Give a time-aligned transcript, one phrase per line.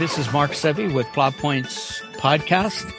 [0.00, 2.90] This is Mark Sevi with Plot Points Podcast.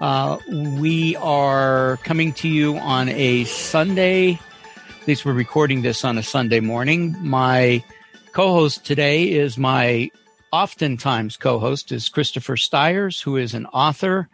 [0.00, 0.36] Uh,
[0.80, 4.32] we are coming to you on a Sunday.
[4.32, 7.14] At least we're recording this on a Sunday morning.
[7.20, 7.84] My
[8.32, 10.10] co-host today is my
[10.50, 14.28] oftentimes co-host is Christopher Stires, who is an author,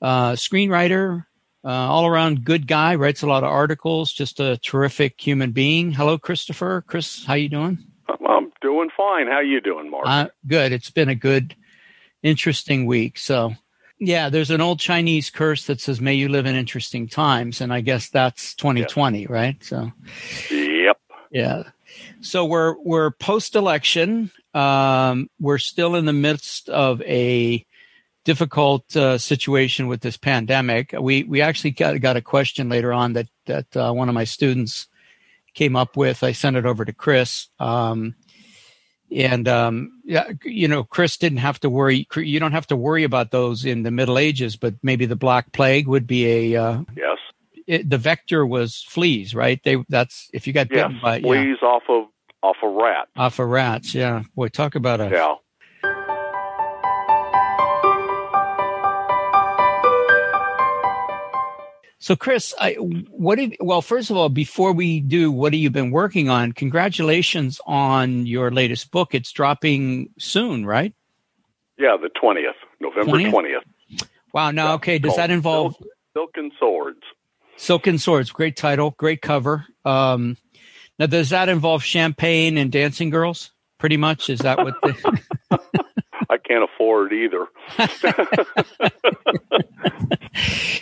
[0.00, 1.24] uh, screenwriter,
[1.64, 5.90] uh, all around good guy, writes a lot of articles, just a terrific human being.
[5.90, 6.84] Hello, Christopher.
[6.86, 7.78] Chris, how you doing?
[8.60, 9.26] Doing fine.
[9.28, 10.04] How you doing, Mark?
[10.06, 10.72] Uh, good.
[10.72, 11.54] It's been a good,
[12.22, 13.18] interesting week.
[13.18, 13.54] So,
[13.98, 17.72] yeah, there's an old Chinese curse that says, "May you live in interesting times," and
[17.72, 19.30] I guess that's 2020, yes.
[19.30, 19.64] right?
[19.64, 19.92] So,
[20.50, 21.00] yep.
[21.30, 21.64] Yeah.
[22.20, 24.30] So we're we're post election.
[24.54, 27.64] Um, we're still in the midst of a
[28.24, 30.94] difficult uh, situation with this pandemic.
[30.98, 34.24] We we actually got got a question later on that that uh, one of my
[34.24, 34.88] students
[35.54, 36.22] came up with.
[36.22, 37.48] I sent it over to Chris.
[37.58, 38.14] Um,
[39.10, 42.06] and um, yeah, you know, Chris didn't have to worry.
[42.16, 45.52] You don't have to worry about those in the Middle Ages, but maybe the Black
[45.52, 47.18] Plague would be a uh, yes.
[47.66, 49.60] It, the vector was fleas, right?
[49.62, 51.68] They that's if you got yes, bitten by fleas yeah.
[51.68, 52.06] off of
[52.42, 53.10] off of rats.
[53.16, 54.22] Off of rats, yeah.
[54.34, 55.34] Boy, talk about a yeah.
[62.00, 65.70] So, Chris, I, what did, well, first of all, before we do, what have you
[65.70, 66.52] been working on?
[66.52, 69.14] Congratulations on your latest book.
[69.14, 70.94] It's dropping soon, right?
[71.76, 73.32] Yeah, the 20th, November 20th.
[73.32, 74.08] 20th.
[74.32, 74.50] Wow.
[74.52, 74.98] Now, okay.
[74.98, 77.02] Does that involve Silk, Silken Swords?
[77.56, 78.30] Silken Swords.
[78.30, 78.94] Great title.
[78.96, 79.66] Great cover.
[79.84, 80.36] Um,
[80.98, 83.50] now, does that involve champagne and dancing girls?
[83.78, 84.30] Pretty much.
[84.30, 85.20] Is that what the.
[86.30, 87.46] I can't afford either.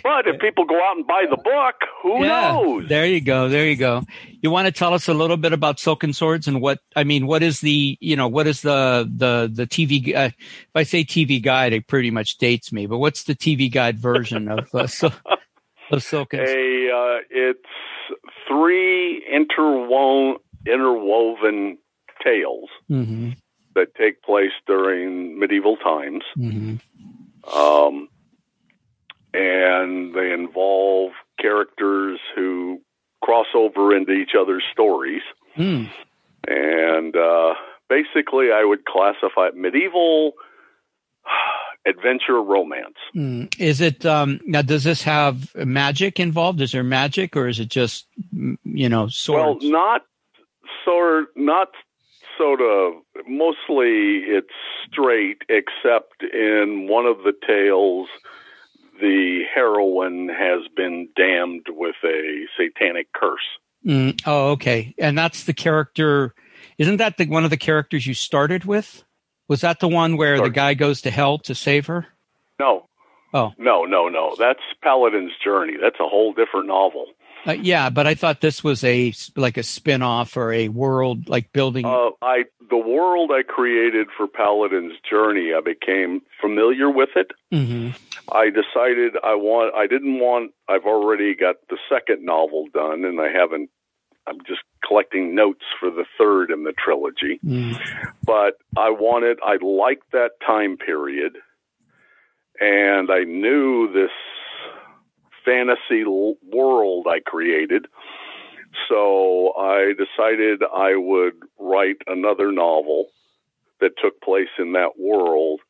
[0.02, 2.88] but if people go out and buy the book, who yeah, knows?
[2.88, 3.48] There you go.
[3.48, 4.02] There you go.
[4.40, 7.26] You want to tell us a little bit about Silken Swords and what I mean?
[7.26, 10.14] What is the you know what is the the the TV?
[10.14, 12.86] Uh, if I say TV guide, it pretty much dates me.
[12.86, 15.10] But what's the TV guide version of uh, so,
[15.90, 16.40] of Silken?
[16.40, 17.60] A uh, it's
[18.48, 20.36] three interwoven
[20.66, 21.78] interwoven
[22.22, 22.68] tales.
[22.90, 23.30] Mm-hmm
[23.76, 26.24] that take place during medieval times.
[26.36, 27.56] Mm-hmm.
[27.56, 28.08] Um,
[29.36, 32.80] and they involve characters who
[33.22, 35.22] cross over into each other's stories.
[35.58, 35.90] Mm.
[36.48, 37.54] And uh,
[37.88, 40.32] basically, I would classify it medieval
[41.86, 42.96] adventure romance.
[43.14, 43.54] Mm.
[43.60, 44.62] Is it um, now?
[44.62, 46.60] Does this have magic involved?
[46.60, 49.62] Is there magic, or is it just you know swords?
[49.62, 50.02] Well, not
[50.84, 51.68] sort, not
[52.38, 52.94] sort of
[53.26, 54.54] mostly it's
[54.90, 58.08] straight, except in one of the tales,
[59.00, 63.40] the heroine has been damned with a satanic curse.
[63.84, 64.94] Mm, oh, okay.
[64.98, 66.34] And that's the character.
[66.78, 69.04] Isn't that the, one of the characters you started with?
[69.48, 70.48] Was that the one where Sorry.
[70.48, 72.06] the guy goes to hell to save her?
[72.58, 72.88] No.
[73.32, 73.52] Oh.
[73.58, 74.34] No, no, no.
[74.38, 75.74] That's Paladin's Journey.
[75.80, 77.06] That's a whole different novel.
[77.46, 81.52] Uh, yeah, but I thought this was a like a spin-off or a world like
[81.52, 81.84] building.
[81.84, 87.30] Uh, I the world I created for Paladin's Journey, I became familiar with it.
[87.54, 87.90] Mm-hmm.
[88.32, 89.74] I decided I want.
[89.74, 90.52] I didn't want.
[90.68, 93.70] I've already got the second novel done, and I haven't.
[94.26, 97.38] I'm just collecting notes for the third in the trilogy.
[97.44, 97.78] Mm.
[98.24, 99.38] But I wanted.
[99.44, 101.36] I liked that time period,
[102.60, 104.10] and I knew this
[105.44, 107.86] fantasy world I created.
[108.88, 113.06] So I decided I would write another novel
[113.80, 115.60] that took place in that world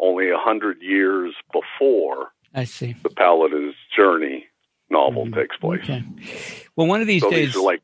[0.00, 4.46] only a hundred years before I see the Paladin's Journey
[4.90, 5.34] novel mm-hmm.
[5.34, 5.80] takes place.
[5.84, 6.04] Okay.
[6.76, 7.82] Well, one of these so days, these are like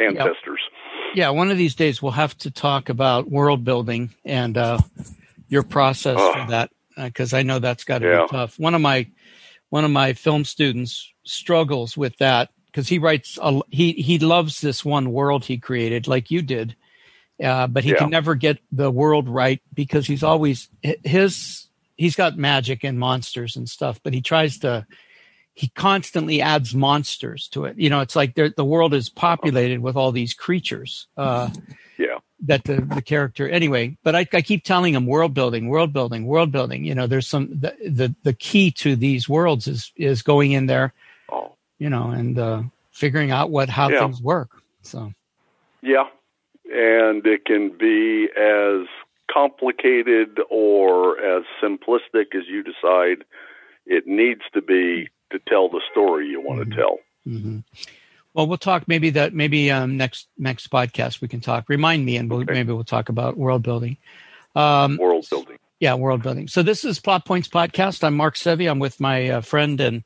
[0.00, 0.60] ancestors.
[1.14, 1.26] Yeah.
[1.26, 4.78] yeah, one of these days we'll have to talk about world building and uh,
[5.48, 8.22] your process uh, for that because uh, I know that's got to yeah.
[8.22, 8.58] be tough.
[8.58, 9.06] One of my
[9.70, 14.60] one of my film students struggles with that because he writes a, he he loves
[14.60, 16.76] this one world he created like you did
[17.42, 17.96] uh, but he yeah.
[17.96, 21.66] can never get the world right because he's always his
[21.96, 24.86] he's got magic and monsters and stuff but he tries to
[25.54, 29.96] he constantly adds monsters to it you know it's like the world is populated with
[29.96, 31.48] all these creatures uh,
[31.98, 35.92] yeah that the, the character anyway but I, I keep telling him world building world
[35.92, 39.92] building world building you know there's some the, the the key to these worlds is
[39.96, 40.92] is going in there
[41.30, 41.52] oh.
[41.78, 44.00] you know and uh figuring out what how Yeah.
[44.00, 44.50] things work
[44.82, 45.12] so
[45.82, 46.08] Yeah,
[46.72, 48.86] and it can be as
[49.30, 53.24] complicated or as simplistic as you decide
[53.86, 56.70] it needs to be to tell the story you want Mhm.
[56.70, 56.98] to tell.
[57.24, 57.58] hmm
[58.34, 62.16] well we'll talk maybe that maybe um next next podcast we can talk remind me
[62.16, 62.52] and we'll, Okay.
[62.52, 63.96] maybe we'll talk about world building
[64.56, 65.58] Um, world building.
[65.80, 66.46] Yeah, world building.
[66.48, 68.04] So this is Plot Points Podcast.
[68.04, 68.70] I'm Mark Sevi.
[68.70, 70.04] I'm with my uh, friend and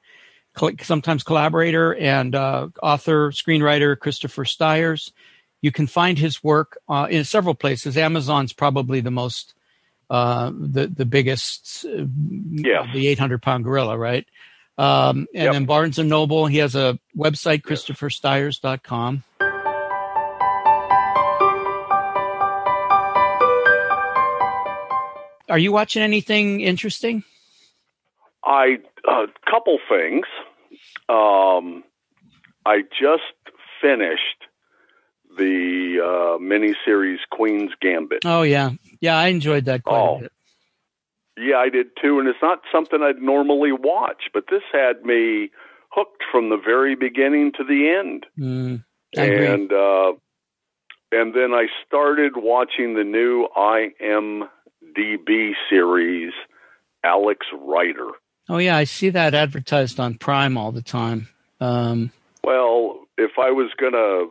[0.80, 5.12] sometimes collaborator and uh, author, screenwriter Christopher Stires.
[5.60, 7.96] You can find his work uh, in several places.
[7.96, 9.54] Amazon's probably the most,
[10.08, 12.04] uh, the the biggest, uh,
[12.50, 14.26] yeah, the 800 pound gorilla, right?
[14.78, 15.52] Um, and yep.
[15.52, 16.46] then Barnes and Noble.
[16.46, 19.24] He has a website, ChristopherStires.com.
[25.48, 27.24] Are you watching anything interesting?
[28.44, 30.26] I a couple things.
[31.08, 31.84] Um,
[32.66, 33.22] I just
[33.80, 34.37] finished
[35.38, 38.24] the uh, miniseries Queen's Gambit.
[38.24, 38.70] Oh yeah,
[39.00, 40.16] yeah, I enjoyed that quite oh.
[40.16, 40.32] a bit.
[41.38, 45.50] Yeah, I did too, and it's not something I'd normally watch, but this had me
[45.90, 48.26] hooked from the very beginning to the end.
[48.38, 48.84] Mm,
[49.16, 50.12] and uh,
[51.12, 56.32] and then I started watching the new IMDb series,
[57.04, 58.10] Alex Rider.
[58.48, 61.28] Oh yeah, I see that advertised on Prime all the time.
[61.60, 62.10] Um,
[62.42, 64.26] well, if I was gonna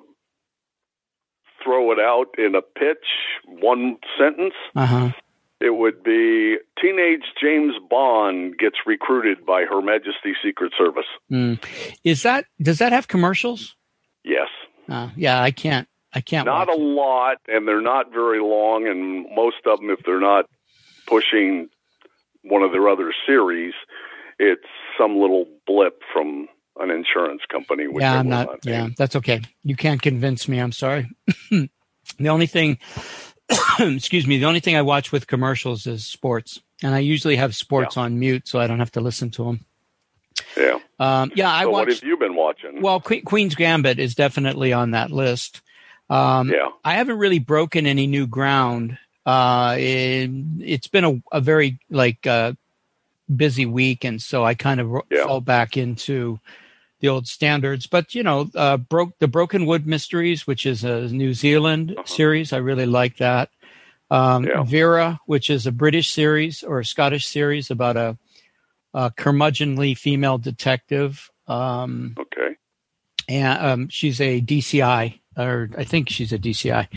[1.67, 3.05] throw it out in a pitch,
[3.45, 5.11] one sentence, uh-huh.
[5.59, 11.05] it would be teenage James Bond gets recruited by Her Majesty Secret Service.
[11.29, 11.61] Mm.
[12.05, 13.75] Is that does that have commercials?
[14.23, 14.47] Yes.
[14.87, 15.89] Uh, yeah, I can't.
[16.13, 16.45] I can't.
[16.45, 16.79] Not a it.
[16.79, 20.45] lot, and they're not very long, and most of them, if they're not
[21.05, 21.67] pushing
[22.43, 23.73] one of their other series,
[24.39, 24.63] it's
[24.97, 26.47] some little blip from
[26.79, 27.85] an insurance company.
[27.99, 28.65] yeah, I'm not.
[28.65, 29.41] Yeah, that's okay.
[29.63, 30.59] You can't convince me.
[30.59, 31.09] I'm sorry.
[31.51, 31.69] the
[32.29, 32.79] only thing,
[33.79, 37.55] excuse me, the only thing I watch with commercials is sports, and I usually have
[37.55, 38.03] sports yeah.
[38.03, 39.65] on mute so I don't have to listen to them.
[40.55, 40.79] Yeah.
[40.99, 42.81] Um, yeah, I so watched, What have you been watching?
[42.81, 45.61] Well, Queen's Gambit is definitely on that list.
[46.09, 46.69] Um, yeah.
[46.83, 48.97] I haven't really broken any new ground.
[49.25, 50.29] Uh, it,
[50.69, 52.53] has been a, a, very like uh,
[53.33, 55.25] busy week, and so I kind of yeah.
[55.25, 56.39] fell back into
[56.99, 57.87] the old standards.
[57.87, 62.05] But you know, uh, broke the Brokenwood Mysteries, which is a New Zealand uh-huh.
[62.05, 62.53] series.
[62.53, 63.49] I really like that.
[64.09, 64.63] Um, yeah.
[64.63, 68.17] Vera, which is a British series or a Scottish series about a,
[68.93, 71.29] a curmudgeonly female detective.
[71.47, 72.55] Um, okay.
[73.27, 76.87] And um, she's a DCI, or I think she's a DCI,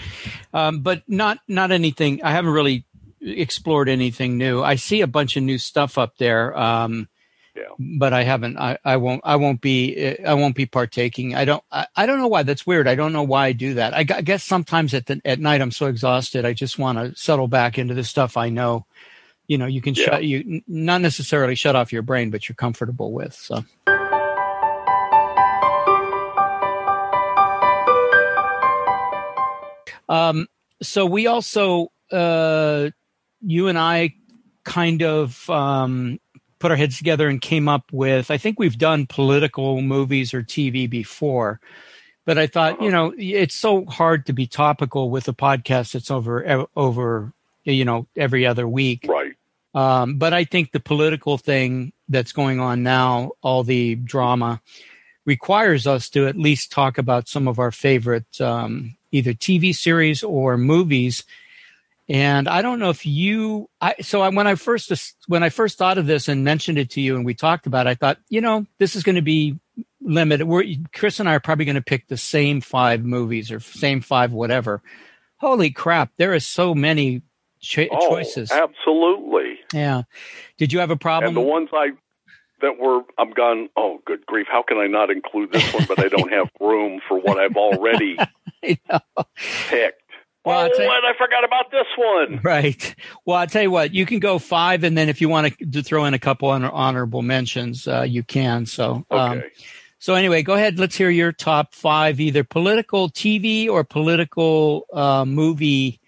[0.55, 2.23] um, but not not anything.
[2.23, 2.85] I haven't really
[3.21, 4.63] explored anything new.
[4.63, 6.57] I see a bunch of new stuff up there.
[6.57, 7.09] Um,
[7.55, 7.63] yeah.
[7.79, 8.59] But I haven't.
[8.59, 9.23] I, I won't.
[9.25, 10.17] I won't be.
[10.19, 11.35] I won't be partaking.
[11.35, 11.63] I don't.
[11.71, 12.43] I, I don't know why.
[12.43, 12.87] That's weird.
[12.87, 13.95] I don't know why I do that.
[13.95, 16.45] I, I guess sometimes at the at night I'm so exhausted.
[16.45, 18.87] I just want to settle back into the stuff I know.
[19.47, 20.05] You know, you can yeah.
[20.05, 23.35] shut you not necessarily shut off your brain, but you're comfortable with.
[23.35, 23.65] So.
[30.09, 30.49] Um,
[30.83, 32.91] so we also uh,
[33.41, 34.15] you and I
[34.65, 36.19] kind of um,
[36.61, 38.31] put our heads together and came up with.
[38.31, 41.59] I think we've done political movies or TV before,
[42.25, 46.11] but I thought you know it's so hard to be topical with a podcast that's
[46.11, 47.33] over over
[47.65, 49.07] you know every other week.
[49.09, 49.35] Right.
[49.75, 54.61] Um, but I think the political thing that's going on now, all the drama,
[55.25, 60.23] requires us to at least talk about some of our favorite um, either TV series
[60.23, 61.25] or movies
[62.11, 65.79] and I don't know if you, I, so I, when I first, when I first
[65.79, 68.19] thought of this and mentioned it to you and we talked about it, I thought,
[68.29, 69.61] you know, this is going to be
[70.01, 70.45] limited.
[70.45, 74.01] We're, Chris and I are probably going to pick the same five movies or same
[74.01, 74.83] five, whatever.
[75.37, 76.11] Holy crap.
[76.17, 77.23] There are so many
[77.61, 78.51] cho- oh, choices.
[78.51, 79.61] Absolutely.
[79.73, 80.03] Yeah.
[80.59, 81.29] Did you have a problem?
[81.29, 81.91] And the ones I,
[82.61, 83.69] that were I'm gone.
[83.77, 84.47] Oh, good grief!
[84.51, 85.87] How can I not include this one?
[85.87, 88.19] But I don't have room for what I've already
[88.63, 90.00] picked.
[90.51, 92.41] Well, oh, and I forgot about this one.
[92.43, 92.95] Right.
[93.25, 95.83] Well, I'll tell you what, you can go five, and then if you want to,
[95.83, 98.67] throw in a couple honor, honorable mentions, uh, you can.
[98.67, 99.43] So, um,
[99.99, 100.79] so anyway, go ahead.
[100.79, 106.01] Let's hear your top five, either political TV or political uh, movie.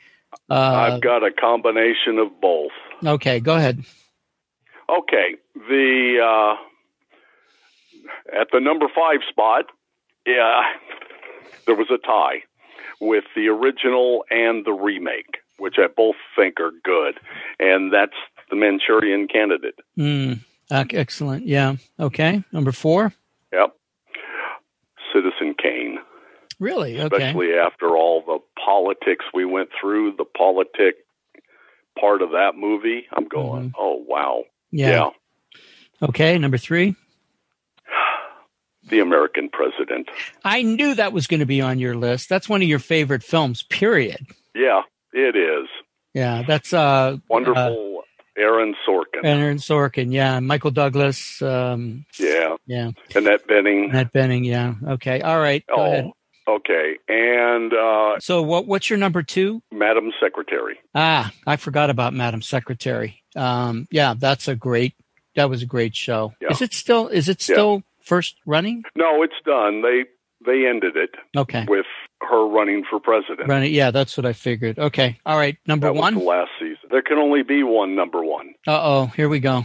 [0.50, 0.54] Uh,
[0.94, 2.72] I've got a combination of both.
[3.04, 3.84] Okay, go ahead.
[4.88, 6.56] Okay, the uh,
[8.40, 9.66] at the number five spot,
[10.26, 10.62] yeah,
[11.66, 12.42] there was a tie
[13.02, 17.18] with the original and the remake, which I both think are good,
[17.58, 18.14] and that's
[18.48, 19.74] the Manchurian Candidate.
[19.98, 20.38] Mm,
[20.70, 21.44] excellent.
[21.44, 21.76] Yeah.
[21.98, 22.44] Okay.
[22.52, 23.12] Number four.
[23.52, 23.74] Yep.
[25.12, 25.98] Citizen Kane.
[26.60, 27.00] Really?
[27.00, 27.16] Okay.
[27.16, 31.04] Especially after all the politics we went through, the politic
[31.98, 33.80] part of that movie, I'm going, mm-hmm.
[33.80, 34.44] oh wow.
[34.70, 34.90] Yeah.
[34.90, 36.08] yeah.
[36.08, 36.38] Okay.
[36.38, 36.94] Number three
[38.88, 40.08] the American president.
[40.44, 42.28] I knew that was going to be on your list.
[42.28, 44.26] That's one of your favorite films, period.
[44.54, 45.68] Yeah, it is.
[46.14, 46.42] yeah.
[46.46, 49.24] That's uh, wonderful uh, Aaron Sorkin.
[49.24, 50.40] Aaron Sorkin, yeah.
[50.40, 52.90] Michael Douglas, um, yeah, yeah.
[53.14, 53.90] Annette Bening.
[53.90, 54.74] Annette Bening, yeah.
[54.94, 55.64] Okay, all right.
[55.68, 56.10] Go oh, ahead.
[56.48, 56.96] okay.
[57.08, 59.62] And uh, So, what what's your number two?
[59.70, 60.78] Madam Secretary.
[60.94, 63.22] Ah, I forgot about Madam Secretary.
[63.36, 64.94] Um, yeah, that's a great.
[65.34, 66.34] That was a great show.
[66.40, 66.48] Yeah.
[66.50, 67.08] Is it still?
[67.08, 67.54] Is it Yeah.
[68.02, 68.82] First running?
[68.96, 69.82] No, it's done.
[69.82, 70.04] They
[70.44, 71.86] they ended it Okay, with
[72.20, 73.48] her running for president.
[73.48, 73.72] running.
[73.72, 74.78] Yeah, that's what I figured.
[74.78, 75.56] Okay, all right.
[75.66, 76.14] Number That was one.
[76.14, 76.76] the last season.
[76.90, 78.54] There can only be one number one.
[78.66, 79.64] Uh oh, here we go.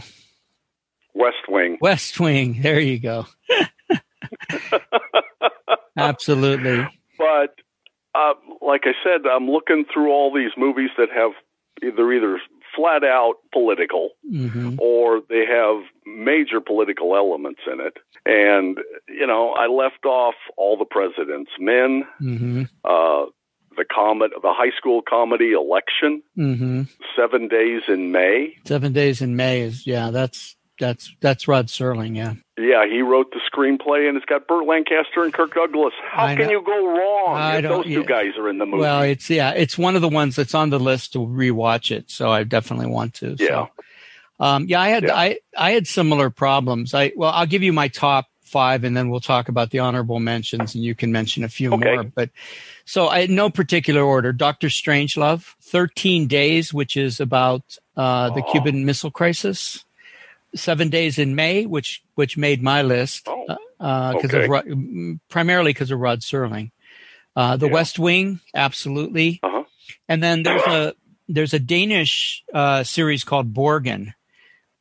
[1.14, 1.78] West Wing.
[1.80, 2.60] West Wing.
[2.62, 3.26] There you go.
[5.96, 6.86] Absolutely.
[7.18, 7.54] But
[8.14, 11.32] uh, like I said, I'm looking through all these movies that have
[11.82, 12.40] either either
[12.78, 17.96] flat out political hmm or they have major political elements in it.
[18.24, 23.26] And you know, I left off all the president's men, hmm uh,
[23.76, 26.82] the comet, the high school comedy election, hmm
[27.16, 28.54] Seven Days in May.
[28.64, 30.10] Seven Days in May is yeah.
[30.10, 32.16] That's that's that's Rod Serling.
[32.16, 32.34] Yeah.
[32.56, 35.94] Yeah, he wrote the screenplay, and it's got Burt Lancaster and Kirk Douglas.
[36.10, 38.02] How can you go wrong I if those two yeah.
[38.02, 38.80] guys are in the movie?
[38.80, 42.10] Well, it's yeah, it's one of the ones that's on the list to rewatch it.
[42.10, 43.36] So I definitely want to.
[43.36, 43.44] So.
[43.44, 43.66] Yeah.
[44.40, 45.14] Um, yeah, I had Yeah.
[45.16, 46.94] I I had similar problems.
[46.94, 50.20] I well, I'll give you my top five, and then we'll talk about the honorable
[50.20, 51.94] mentions, and you can mention a few Okay.
[51.94, 52.04] more.
[52.04, 52.30] But
[52.84, 54.32] so I in no particular order.
[54.32, 57.62] Doctor Strangelove, Thirteen Days, which is about
[57.96, 58.52] uh, the Oh.
[58.52, 59.84] Cuban Missile Crisis.
[60.54, 64.70] Seven Days in May, which which made my list Oh, because okay.
[64.70, 66.70] of primarily because of Rod Serling.
[67.36, 67.72] Uh, the Yeah.
[67.72, 69.38] West Wing, absolutely.
[69.42, 69.64] Uh-huh.
[70.08, 70.94] And then there's a
[71.28, 74.14] there's a Danish uh, series called Borgen,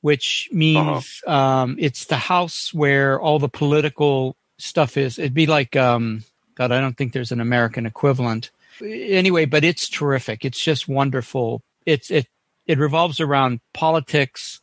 [0.02, 1.62] which means Uh-huh.
[1.64, 5.20] um, it's the house where all the political stuff is.
[5.20, 6.24] It'd be like um,
[6.56, 8.50] God, I don't think there's an American equivalent.
[8.82, 10.46] Anyway, but it's terrific.
[10.46, 11.62] It's just wonderful.
[11.86, 12.28] It's it
[12.66, 14.62] it revolves around politics,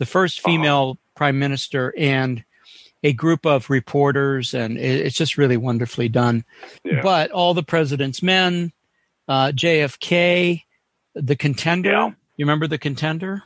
[0.00, 0.50] the first Uh-huh.
[0.50, 2.42] female prime minister, and
[3.04, 6.44] a group of reporters, and it, it's just really wonderfully done.
[6.84, 7.00] Yeah.
[7.02, 8.72] But all the president's men,
[9.28, 10.64] uh, JFK,
[11.14, 11.90] the contender.
[11.90, 12.06] Yeah.
[12.36, 13.42] You remember the contender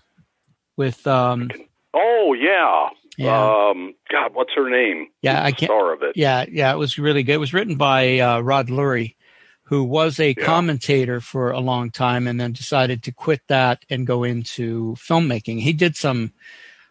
[0.77, 1.51] with um,
[1.93, 2.89] oh yeah.
[3.17, 3.69] yeah.
[3.71, 5.09] Um, God, what's her name?
[5.23, 6.17] Yeah, Who's I can't- Star of it.
[6.17, 7.35] Yeah, yeah, it was really good.
[7.35, 9.15] It was written by uh, Rod Lurie,
[9.65, 10.45] who was a Yeah.
[10.45, 15.61] commentator for a long time and then decided to quit that and go into filmmaking.
[15.61, 16.33] He did some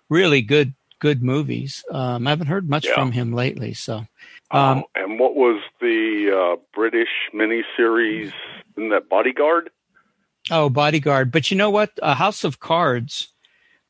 [0.09, 1.83] really good good movies.
[1.91, 2.95] Um, I haven't heard much Yeah.
[2.95, 3.73] from him lately.
[3.73, 4.05] So,
[4.51, 8.31] um, Oh, and what was the uh, British miniseries
[8.77, 9.69] in that Bodyguard?
[10.49, 11.29] oh, Bodyguard.
[11.31, 11.91] But you know what?
[12.01, 13.33] A House of Cards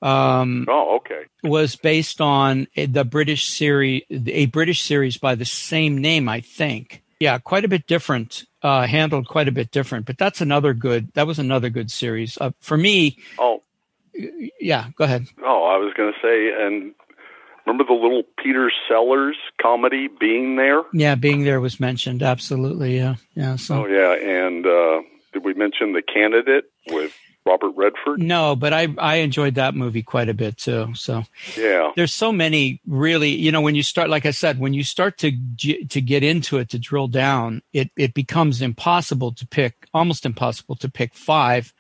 [0.02, 1.26] um, Oh, okay.
[1.44, 7.04] was based on the British series, a British series by the same name, I think.
[7.20, 10.06] Yeah, quite a bit different, uh, handled quite a bit different.
[10.06, 11.12] But that's another good.
[11.14, 13.18] That was another good series uh, for me.
[13.38, 13.62] Oh,
[14.60, 15.26] Yeah, go ahead.
[15.44, 16.94] oh, I was going to say, and
[17.66, 20.84] remember the little Peter Sellers comedy being there?
[20.94, 22.24] Yeah, being there was mentioned.
[22.24, 22.96] Absolutely.
[22.98, 23.56] Yeah, yeah.
[23.58, 24.14] So Oh, yeah.
[24.14, 25.02] And uh,
[25.34, 27.14] did we mention the candidate with
[27.46, 28.22] Robert Redford?
[28.22, 30.94] no, but I I enjoyed that movie quite a bit too.
[30.96, 31.24] So
[31.58, 31.92] Yeah.
[31.96, 35.18] there's so many really you know when you start like i said when you start
[35.20, 35.32] to
[35.88, 40.76] to get into it to drill down it it becomes impossible to pick almost impossible
[40.76, 41.74] to pick five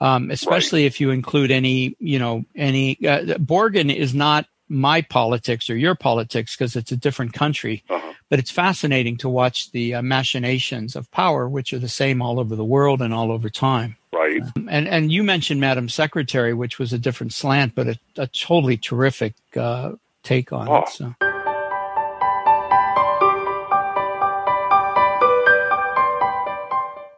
[0.00, 5.70] um, especially if you include any you know any uh, borgen is not my politics
[5.70, 8.12] or your politics because it's a different country Uh-huh.
[8.28, 12.40] but it's fascinating to watch the uh, machinations of power which are the same all
[12.40, 14.42] over the world and all over time Right.
[14.68, 18.76] and and you mentioned Madam Secretary, which was a different slant, but a, a totally
[18.78, 19.92] terrific uh,
[20.22, 20.76] take on Oh.
[20.82, 20.88] it.
[20.88, 21.14] So.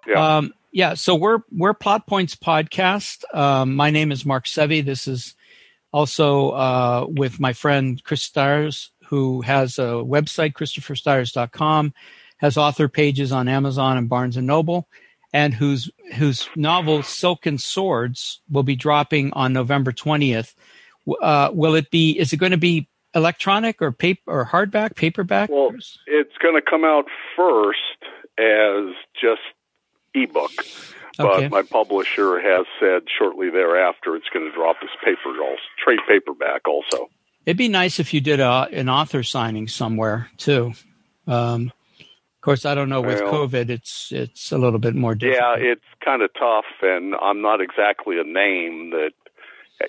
[0.07, 0.37] Yeah.
[0.38, 3.25] Um, yeah, so we're we're Plot Points podcast.
[3.35, 4.83] Um, my name is Mark Sevi.
[4.85, 5.35] This is
[5.92, 11.95] also uh, with my friend Chris Stires, who has a website, ChristopherStires.com,
[12.38, 14.88] has author pages on Amazon and Barnes and Noble,
[15.33, 20.54] and whose whose novel Silken Swords will be dropping on November twentieth.
[21.21, 22.18] Uh, will it be?
[22.18, 25.50] Is it going to be electronic or paper or hardback, paperback?
[25.50, 25.73] Well,
[26.07, 27.78] it's going to come out first
[28.38, 29.40] as just
[30.14, 30.52] ebook,
[31.19, 31.49] but Okay.
[31.49, 36.67] my publisher has said shortly thereafter it's going to drop this paper also, trade paperback
[36.67, 37.11] also.
[37.45, 40.73] It'd be nice if you did a, an author signing somewhere too.
[41.27, 45.15] Um, of course, I don't know with Well- COVID, it's it's a little bit more
[45.15, 45.61] difficult.
[45.61, 49.13] Yeah, it's kind of tough, and I'm not exactly a name that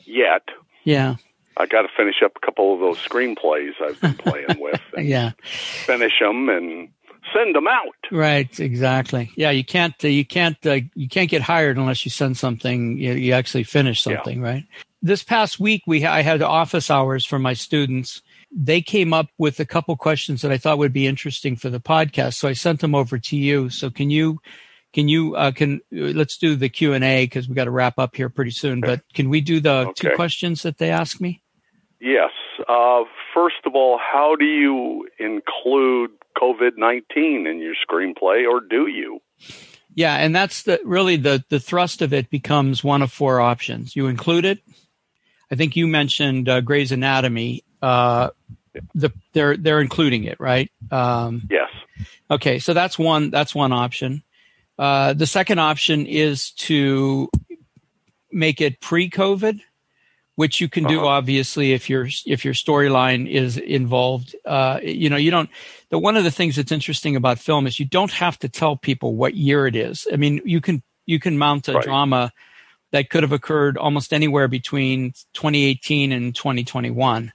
[0.06, 0.44] yet.
[0.84, 1.16] yeah,
[1.58, 5.08] I got to finish up a couple of those screenplays I've been playing with, and
[5.08, 6.90] yeah, finish them and
[7.34, 7.96] send them out.
[8.12, 9.32] Right, exactly.
[9.36, 12.98] Yeah, you can't uh, you can't uh, you can't get hired unless you send something.
[12.98, 14.48] You, you actually finish something, yeah.
[14.48, 14.64] right?
[15.02, 18.22] This past week, we I had office hours for my students.
[18.52, 21.80] They came up with a couple questions that I thought would be interesting for the
[21.80, 23.70] podcast, so I sent them over to you.
[23.70, 24.40] So can you
[24.94, 28.00] can you uh, can let's do the Q and A because we got to wrap
[28.00, 28.82] up here pretty soon.
[28.82, 29.94] But can we do the okay.
[29.96, 31.42] two questions that they asked me?
[32.02, 32.32] Yes.
[32.68, 38.88] Uh, first of all, how do you include COVID nineteen in your screenplay, or do
[38.88, 39.20] you?
[39.96, 43.96] Yeah, and that's the really the the thrust of it becomes one of four options.
[43.96, 44.60] You include it.
[45.52, 47.64] I think you mentioned uh, Grey's Anatomy.
[47.82, 48.30] Uh,
[48.94, 50.72] the they're they're including it, right?
[50.92, 51.70] Um, yes.
[52.32, 54.24] Okay, so that's one that's one option.
[54.78, 57.30] Uh, the second option is to
[58.32, 59.60] make it pre-COVID,
[60.40, 61.08] which you can do uh-huh.
[61.08, 64.38] obviously if your if your storyline is involved.
[64.46, 65.50] Uh, you know, you don't.
[65.90, 68.78] The one of the things that's interesting about film is you don't have to tell
[68.78, 70.08] people what year it is.
[70.14, 71.84] I mean, you can you can mount a right.
[71.84, 72.32] drama
[72.92, 77.34] that could have occurred almost anywhere between 2018 and 2021.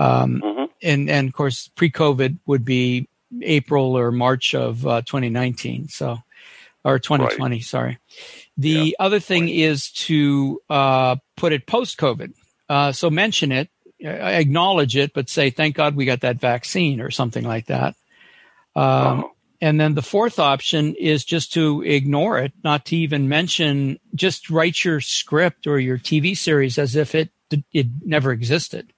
[0.00, 0.64] Um, mm-hmm.
[0.82, 3.08] and, and of course, pre-COVID would be
[3.42, 5.86] April or March of uh, 2019.
[5.86, 6.18] So
[6.84, 7.64] or 2020, right.
[7.64, 7.98] sorry.
[8.56, 8.92] The yeah.
[8.98, 9.54] other thing right.
[9.54, 12.32] is to uh, put it post COVID.
[12.70, 13.68] Uh, so mention it,
[14.04, 17.96] uh, acknowledge it, but say, thank God we got that vaccine or something like that.
[18.76, 19.32] Um, oh.
[19.60, 24.50] And then the fourth option is just to ignore it, not to even mention, just
[24.50, 27.30] write your script or your TV series as if it,
[27.72, 28.92] it never existed.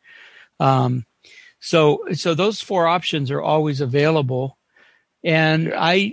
[0.61, 1.07] Um,
[1.59, 4.59] so, so those four options are always available.
[5.25, 6.13] And I,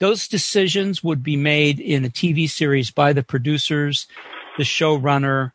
[0.00, 4.06] those decisions would be made in a TV series by the producers,
[4.56, 5.52] the showrunner,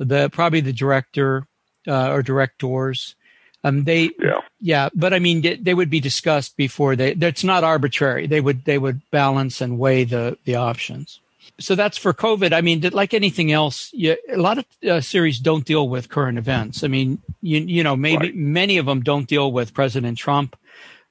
[0.00, 1.46] the probably the director
[1.86, 3.14] uh, or directors.
[3.62, 7.12] Um, they, yeah, yeah, but I mean, they, they would be discussed before they.
[7.12, 8.26] It's not arbitrary.
[8.26, 11.20] They would they would balance and weigh the the options.
[11.58, 12.54] So that's for COVID.
[12.54, 16.38] I mean, like anything else, you, a lot of uh, series don't deal with current
[16.38, 16.82] events.
[16.82, 18.34] I mean, you you know, maybe right.
[18.34, 20.56] many of them don't deal with President Trump.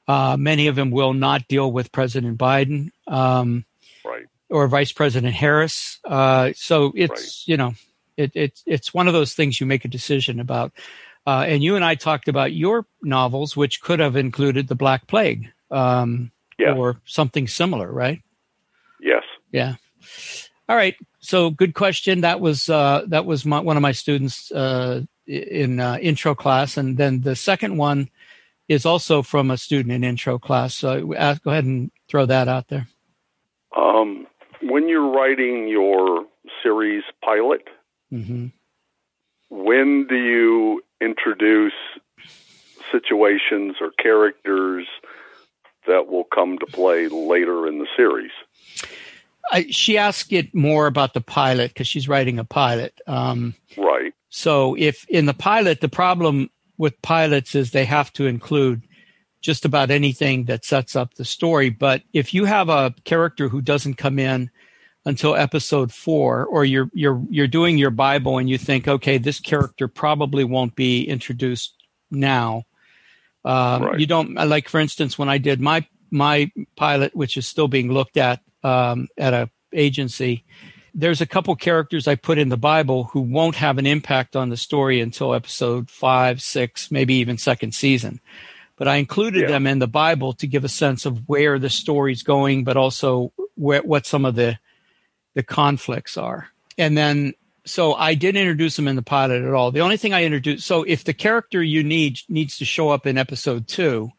[0.08, 3.64] Uh, many of them will not deal with President Biden um,
[4.04, 4.26] right.
[4.50, 6.00] or Vice President Harris.
[6.04, 7.48] Uh, so it's right.
[7.48, 7.76] you know
[8.20, 10.74] it, it, it's one of those things you make a decision about.
[11.26, 15.08] Uh, and you and I talked about your novels, which could have included the Black
[15.08, 16.74] Plague um, yeah.
[16.74, 18.22] or something similar, right?
[19.02, 19.24] Yes.
[19.52, 19.76] Yeah.
[20.68, 20.96] All right.
[21.20, 22.22] So good question.
[22.22, 26.78] That was uh, that was my, one of my students uh, in uh, intro class,
[26.78, 28.10] and then the second one
[28.68, 30.76] is also from a student in intro class.
[30.76, 32.88] So ask, go ahead and throw that out there.
[33.76, 34.28] Um,
[34.62, 36.26] when you're writing your
[36.64, 37.68] series pilot,
[38.12, 38.48] mm-hmm.
[39.50, 41.74] when do you introduce
[42.92, 44.88] situations or characters
[45.88, 48.32] that will come to play later in the series?
[49.52, 53.00] I, she asked it more about the pilot because she's writing a pilot.
[53.08, 54.14] Um, right.
[54.30, 58.84] So if in the pilot, the problem with pilots is they have to include
[59.42, 61.70] just about anything that sets up the story.
[61.70, 64.52] But if you have a character who doesn't come in
[65.10, 69.40] until episode four, or you're you're you're doing your Bible and you think, okay, this
[69.40, 71.74] character probably won't be introduced
[72.10, 72.64] now.
[73.44, 74.00] Um, right.
[74.00, 77.92] You don't like, for instance, when I did my my pilot, which is still being
[77.92, 80.46] looked at um, at a agency
[80.94, 84.50] there's a couple characters I put in the Bible who won't have an impact on
[84.50, 88.20] the story until episode five, six, maybe even second season.
[88.76, 89.48] But I included yeah.
[89.48, 93.34] them in the Bible to give a sense of where the story's going, but also
[93.56, 94.58] where, what some of the
[95.40, 96.50] the conflicts are.
[96.78, 97.34] And then,
[97.66, 99.72] so I didn't introduce them in the pilot at all.
[99.72, 103.08] The only thing I introduced, so if the character you need needs to show up
[103.08, 104.10] in episode two,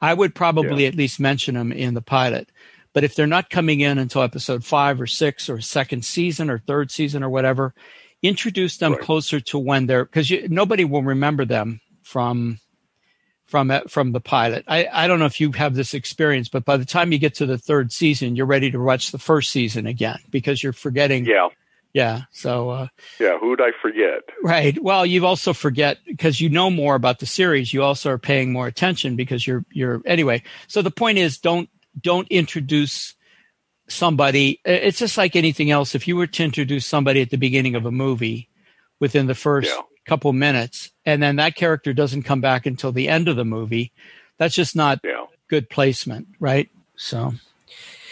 [0.00, 0.90] I would probably yeah.
[0.90, 2.48] at least mention them in the pilot.
[2.92, 6.60] But if they're not coming in until episode five or six or second season or
[6.60, 7.74] third season or whatever,
[8.22, 9.00] introduce them right.
[9.00, 12.60] closer to when they're because nobody will remember them from
[13.48, 14.64] from from the pilot.
[14.68, 17.34] I, I don't know if you have this experience, but by the time you get
[17.36, 21.24] to the third season, you're ready to watch the first season again because you're forgetting.
[21.24, 21.48] Yeah.
[21.94, 22.22] Yeah.
[22.30, 22.68] So.
[22.68, 23.38] Uh, yeah.
[23.38, 24.20] Who'd I forget?
[24.42, 24.80] Right.
[24.80, 27.72] Well, you also forget because you know more about the series.
[27.72, 30.42] You also are paying more attention because you're you're anyway.
[30.68, 33.14] So the point is, don't don't introduce
[33.88, 34.60] somebody.
[34.66, 35.94] It's just like anything else.
[35.94, 38.50] If you were to introduce somebody at the beginning of a movie
[39.00, 43.08] within the first yeah couple minutes, and then that character doesn't come back until the
[43.08, 43.92] end of the movie.
[44.38, 45.26] That's just not yeah.
[45.48, 46.68] good placement, right?
[46.96, 47.34] So.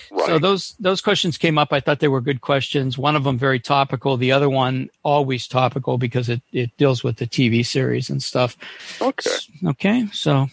[0.08, 0.26] Right.
[0.26, 1.72] So those those questions came up.
[1.72, 2.96] I thought they were good questions.
[2.96, 4.16] One of them very topical.
[4.16, 8.56] The other one always topical because it, it deals with the TV series and stuff.
[9.02, 9.30] Okay.
[9.66, 10.06] Okay.
[10.12, 10.46] So.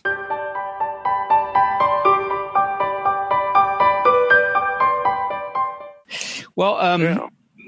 [6.56, 7.28] Well, um, yeah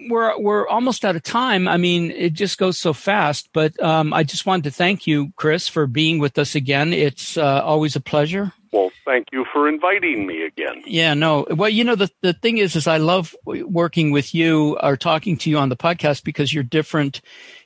[0.10, 1.68] we're we're almost out of time.
[1.68, 3.50] I mean, it just goes so fast.
[3.54, 6.94] But um, I just wanted to thank you, Chris, for being with us again.
[6.94, 8.54] It's uh, always a pleasure.
[8.76, 10.84] Well, thank you for inviting me again.
[10.86, 11.46] Yeah, no.
[11.50, 15.38] Well, you know, the, the thing is, is I love working with you or talking
[15.38, 17.22] to you on the podcast because you're different.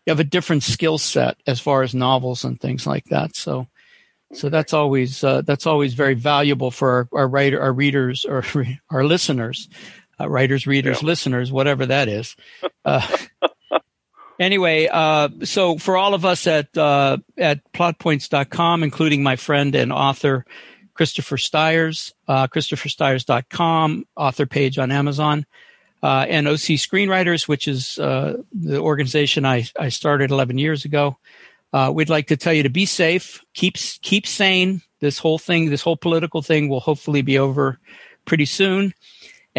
[0.06, 3.36] You have a different skill set as far as novels and things like that.
[3.36, 3.65] So,
[4.34, 8.43] so that's always, uh, that's always very valuable for our, our writer, our readers or
[8.91, 9.67] our listeners,
[10.20, 11.08] uh, writers, readers, yeah.
[11.08, 12.36] listeners, whatever that is.
[12.86, 13.06] Uh,
[14.40, 19.92] anyway, uh, so for all of us at, uh, at plotpoints.com, including my friend and
[19.92, 20.46] author,
[20.94, 25.46] Christopher Stires, uh, ChristopherStires.com, author page on Amazon,
[26.04, 31.18] uh, and OC Screenwriters, which is uh, the organization I, I started 11 years ago.
[31.72, 34.82] Uh, we'd like to tell you to be safe, keep keep sane.
[35.02, 37.80] This whole thing, this whole political thing, will hopefully be over
[38.26, 38.94] pretty soon.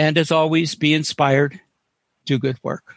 [0.00, 1.60] And as always, be inspired,
[2.24, 2.96] do good work.